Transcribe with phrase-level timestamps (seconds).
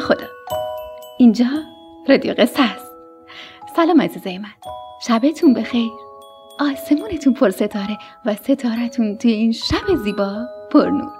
[0.00, 0.26] خدا.
[1.18, 1.46] اینجا
[2.08, 2.90] رادیو قصه است.
[3.76, 4.48] سلام عزیزای من.
[5.02, 5.90] شبتون بخیر.
[6.60, 11.12] آسمونتون پر ستاره و ستارتون توی این شب زیبا پر نور.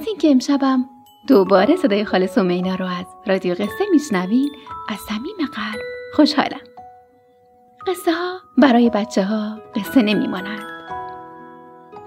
[0.00, 0.84] از اینکه امشبم
[1.28, 4.50] دوباره صدای خاله سمینا رو از رادیو قصه میشنوین
[4.88, 5.82] از صمیم قلب
[6.14, 6.60] خوشحالم.
[7.86, 10.66] قصه ها برای بچه ها قصه نمیمانند.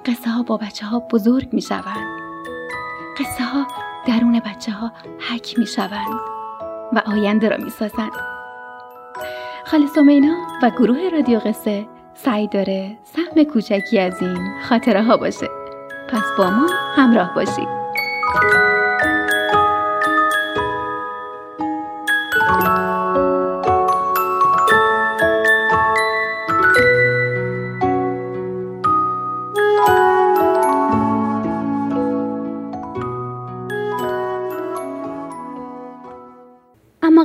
[0.05, 2.17] قصه ها با بچه ها بزرگ می شوند
[3.19, 3.67] قصه ها
[4.07, 4.91] درون بچه ها
[5.29, 6.19] حک می شوند
[6.93, 8.11] و آینده را می سازند
[9.65, 14.37] خاله سمینا و گروه رادیو قصه سعی داره سهم کوچکی از این
[14.69, 15.47] خاطره ها باشه.
[16.09, 17.67] پس با ما همراه باشید.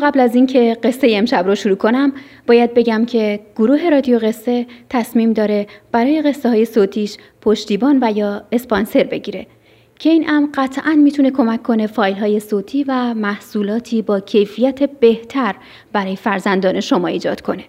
[0.03, 2.13] قبل از اینکه قصه امشب رو شروع کنم
[2.47, 8.43] باید بگم که گروه رادیو قصه تصمیم داره برای قصه های صوتیش پشتیبان و یا
[8.53, 9.47] اسپانسر بگیره
[9.99, 15.55] که این امر قطعا می‌تونه کمک کنه فایل های صوتی و محصولاتی با کیفیت بهتر
[15.93, 17.65] برای فرزندان شما ایجاد کنه.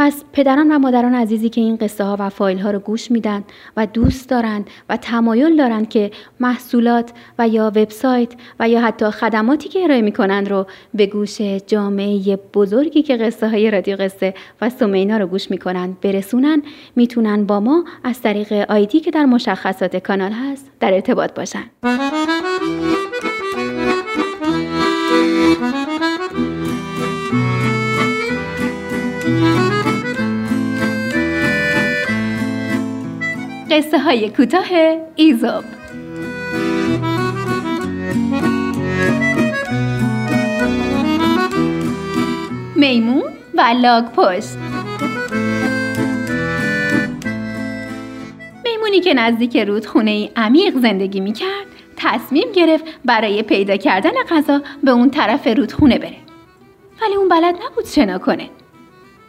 [0.00, 3.44] پس پدران و مادران عزیزی که این قصه ها و فایل ها رو گوش میدن
[3.76, 9.68] و دوست دارند و تمایل دارند که محصولات و یا وبسایت و یا حتی خدماتی
[9.68, 15.16] که ارائه می‌کنند رو به گوش جامعه بزرگی که قصه های رادیو قصه و سمینا
[15.16, 16.62] رو گوش می‌کنند برسونن
[16.96, 21.64] می‌تونن با ما از طریق آیدی که در مشخصات کانال هست در ارتباط باشن.
[33.78, 34.66] قصه های کوتاه
[35.16, 35.64] ایزوب.
[42.76, 43.22] میمون
[43.54, 44.56] و لاگ پشت.
[48.64, 51.66] میمونی که نزدیک رودخونه ای عمیق زندگی می‌کرد
[51.96, 56.16] تصمیم گرفت برای پیدا کردن غذا به اون طرف رودخونه بره.
[57.02, 58.50] ولی اون بلد نبود شنا کنه.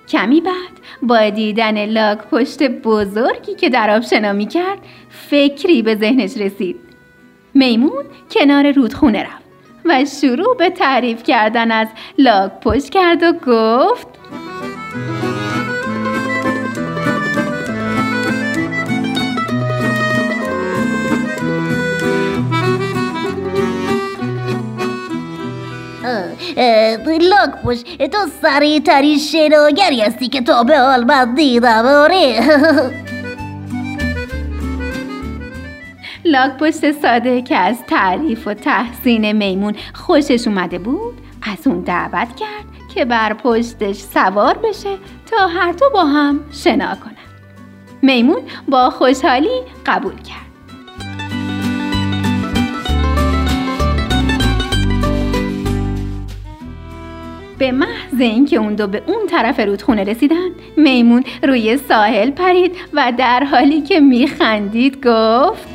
[0.09, 5.95] کمی بعد با دیدن لاک پشت بزرگی که در آب شنا می کرد فکری به
[5.95, 6.75] ذهنش رسید.
[7.53, 9.49] میمون کنار رودخونه رفت
[9.85, 11.87] و شروع به تعریف کردن از
[12.17, 14.07] لاک پشت کرد و گفت
[27.39, 32.39] لاک پشت تو سریع تری شناگری هستی که تا به حال من دیدم آره.
[36.25, 42.35] لاک پشت ساده که از تعریف و تحسین میمون خوشش اومده بود از اون دعوت
[42.35, 44.97] کرد که بر پشتش سوار بشه
[45.31, 47.15] تا هر دو با هم شنا کنن.
[48.01, 50.48] میمون با خوشحالی قبول کرد.
[57.59, 63.13] به محض اینکه اون دو به اون طرف رودخونه رسیدن میمون روی ساحل پرید و
[63.17, 65.67] در حالی که میخندید گفت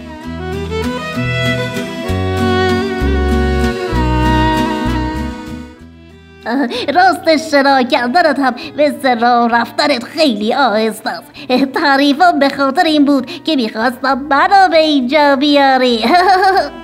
[6.94, 11.32] راست شنا کردنت هم مثل راه رفتنت خیلی آهست است.
[11.74, 16.04] تعریفم به خاطر این بود که می‌خواستم منو به اینجا بیاری.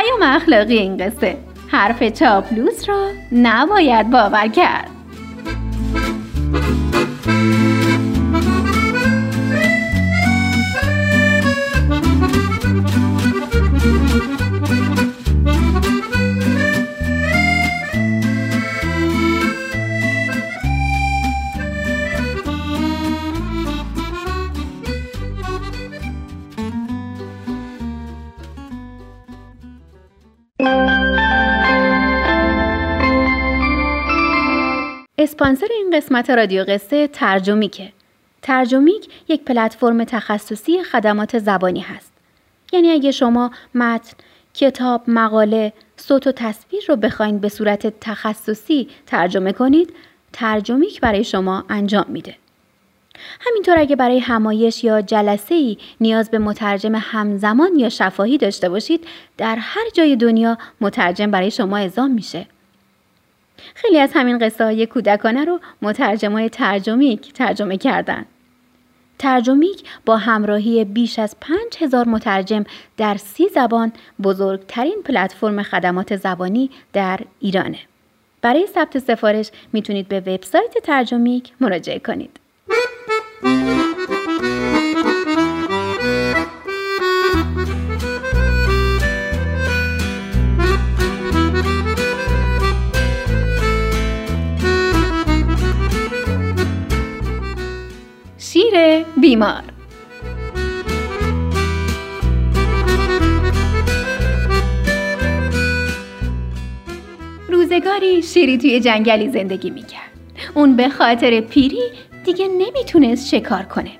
[0.00, 1.36] پیام اخلاقی این قصه.
[1.68, 4.99] حرف چاپلوس را نباید باور کرد.
[35.22, 37.92] اسپانسر این قسمت رادیو قصه ترجمیکه.
[38.42, 42.12] ترجمیک یک پلتفرم تخصصی خدمات زبانی هست.
[42.72, 44.16] یعنی اگه شما متن،
[44.54, 49.94] کتاب، مقاله، صوت و تصویر رو بخواین به صورت تخصصی ترجمه کنید،
[50.32, 52.34] ترجمیک برای شما انجام میده.
[53.40, 59.06] همینطور اگه برای همایش یا جلسه ای نیاز به مترجم همزمان یا شفاهی داشته باشید
[59.38, 62.46] در هر جای دنیا مترجم برای شما اعزام میشه.
[63.74, 68.24] خیلی از همین قصه های کودکانه رو مترجم های ترجمیک ترجمه کردن.
[69.18, 72.64] ترجمیک با همراهی بیش از 5000 مترجم
[72.96, 73.92] در سی زبان
[74.22, 77.78] بزرگترین پلتفرم خدمات زبانی در ایرانه.
[78.42, 82.40] برای ثبت سفارش می‌تونید به وبسایت ترجمیک مراجعه کنید.
[99.20, 99.62] بیمار.
[107.48, 110.10] روزگاری شیری توی جنگلی زندگی می‌کرد.
[110.54, 111.82] اون به خاطر پیری
[112.24, 113.90] دیگه نمی‌تونست شکار کنه.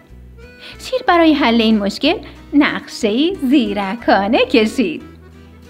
[0.78, 2.14] شیر برای حل این مشکل
[2.52, 5.02] نقشه زیرکانه کشید.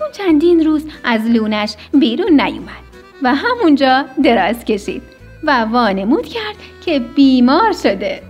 [0.00, 2.84] اون چندین روز از لونش بیرون نیومد
[3.22, 5.02] و همونجا دراز کشید
[5.44, 8.29] و وانمود کرد که بیمار شده.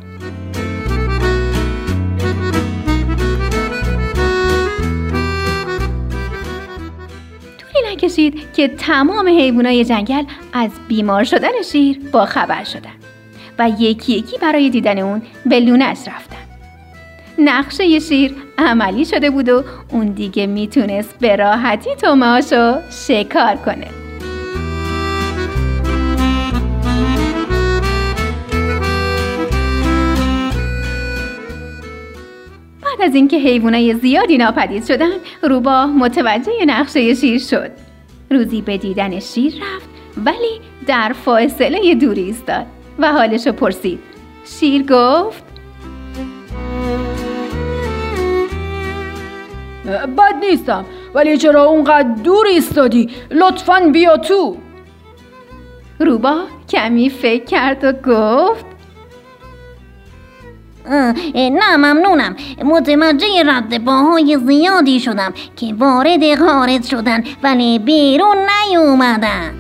[8.03, 12.91] نکشید که تمام حیوانای جنگل از بیمار شدن شیر با خبر شدن
[13.59, 16.37] و یکی یکی برای دیدن اون به لونش رفتن.
[17.39, 23.87] نقشه شیر عملی شده بود و اون دیگه می‌تونست به راحتی تومهاشو شکار کنه.
[32.83, 35.11] بعد از اینکه حیوانای زیادی ناپدید شدن
[35.43, 37.90] روبا متوجه نقشه شیر شد.
[38.33, 39.89] روزی به دیدن شیر رفت
[40.25, 42.67] ولی در فاصله دوری ایستاد
[42.99, 43.99] و حالشو پرسید.
[44.45, 45.45] شیر گفت
[50.17, 50.85] بد نیستم
[51.15, 54.57] ولی چرا اونقدر دور ایستادی؟ لطفا بیا تو.
[56.01, 56.37] روبا
[56.69, 58.67] کمی فکر کرد و گفت
[61.35, 62.37] نه ممنونم.
[62.65, 68.37] متوجه رد باهای زیادی شدم که وارد خارج شدن ولی بیرون
[68.69, 69.55] نیومدن.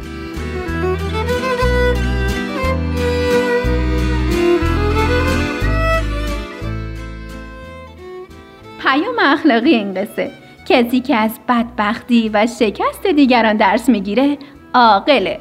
[8.82, 10.30] پیام اخلاقی این قصه
[10.68, 14.38] کسی که از بدبختی و شکست دیگران درس می‌گیره
[14.74, 15.40] عاقله.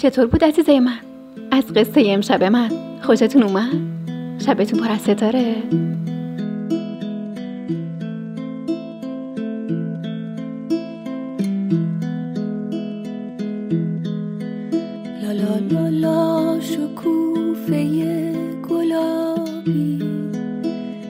[0.00, 0.98] چطور بود عزیزه من؟
[1.50, 2.70] از قصه امشب من
[3.02, 3.72] خوشتون اومد؟
[4.46, 5.56] شبتون پر از ستاره؟
[15.22, 17.84] لا لا لا لا شکوفه
[18.68, 19.98] گلابی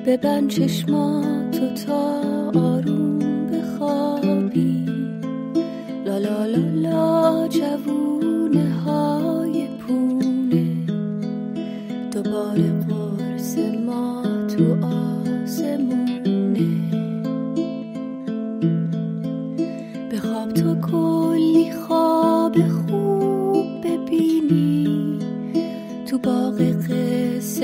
[0.06, 2.19] ببند چشماتو تا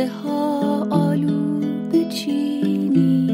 [0.09, 1.61] ها آلو
[1.93, 3.27] بچینی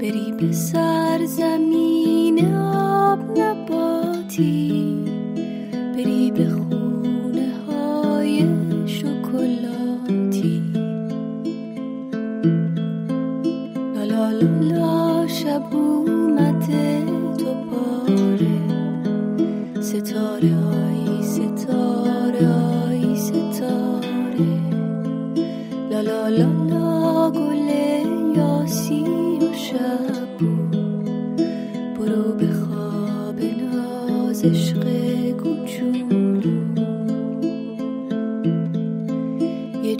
[0.00, 4.96] بری به سرزمین آب نباتی.
[5.94, 8.46] بری به خونه های
[8.86, 10.62] شکلاتی.
[13.94, 14.30] لا لا
[14.60, 17.04] لا شب اومده
[17.38, 18.50] دوباره.
[19.80, 20.91] ستاره آی
[26.22, 27.68] لا لا لا لا گل
[28.36, 29.04] یاسی
[29.40, 30.38] و شب
[31.96, 34.92] برو به خواب ناز عشق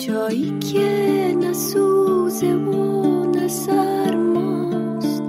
[0.06, 5.22] جایی که نسوزه و نسرماست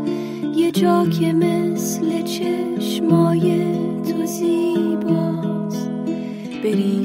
[0.55, 3.65] یه جا که مثل چشمای
[4.03, 5.89] تو زیباست.
[6.63, 7.02] بری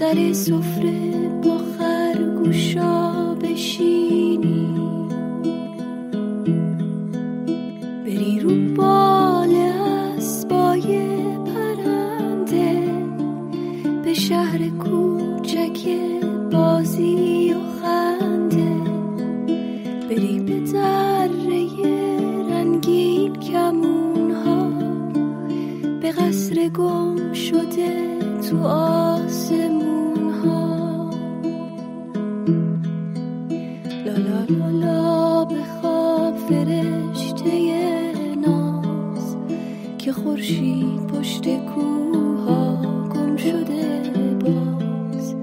[0.00, 4.68] سر سفره با خرگوشا بشینی.
[8.04, 10.98] بری رو بال اسبای
[11.44, 12.94] پرنده
[14.04, 15.88] به شهر کوچک
[16.52, 18.90] بازی و خنده.
[20.10, 21.66] بری به دره
[22.50, 24.70] رنگین کمون ها
[26.00, 28.18] به قصر گم شده
[28.50, 28.89] تو
[40.10, 42.82] که خورشید پشت کوها
[43.14, 45.34] گم شده باز.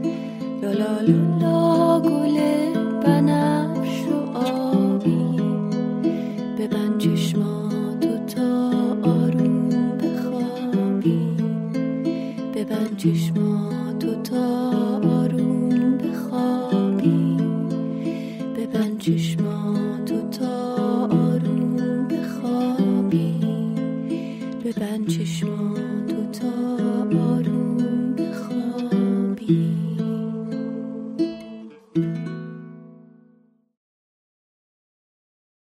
[0.61, 2.37] لا لا لا لا گل
[3.03, 5.41] بنفش و آبی.
[6.59, 8.69] ببند چشماتو تا
[9.03, 11.19] آروم بخوابی.
[12.55, 14.71] ببند چشماتو تا
[15.09, 17.37] آروم بخوابی.
[18.57, 19.36] ببند چشماتو